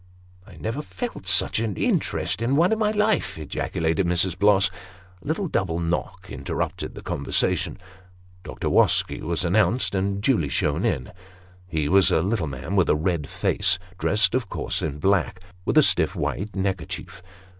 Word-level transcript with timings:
"I 0.47 0.55
never 0.57 0.81
felt 0.81 1.27
such 1.27 1.59
an 1.59 1.77
interest 1.77 2.41
in 2.41 2.49
anyone 2.49 2.71
in 2.71 2.79
my 2.79 2.89
life," 2.89 3.37
ejaculated 3.37 4.07
Mrs. 4.07 4.35
Bloss. 4.35 4.71
A 5.21 5.27
little 5.27 5.47
double 5.47 5.79
knock 5.79 6.25
interrupted 6.27 6.95
the 6.95 7.03
conversation; 7.03 7.77
Dr. 8.43 8.67
Wosky 8.67 9.21
was 9.21 9.45
announced, 9.45 9.93
and 9.93 10.19
duly 10.19 10.49
shown 10.49 10.85
in. 10.85 11.11
He 11.67 11.87
was 11.87 12.09
a 12.09 12.23
little 12.23 12.47
man 12.47 12.75
with 12.75 12.89
a 12.89 12.95
red 12.95 13.27
face, 13.27 13.77
dressed 13.99 14.33
of 14.33 14.49
course 14.49 14.81
in 14.81 14.97
black, 14.97 15.39
with 15.65 15.77
a 15.77 15.83
stiff 15.83 16.15
white 16.15 16.55
neckerchief. 16.55 17.21